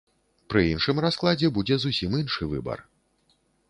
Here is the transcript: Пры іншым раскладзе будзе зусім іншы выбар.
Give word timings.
Пры 0.53 0.63
іншым 0.69 1.03
раскладзе 1.05 1.53
будзе 1.59 1.75
зусім 1.87 2.19
іншы 2.25 2.53
выбар. 2.57 2.79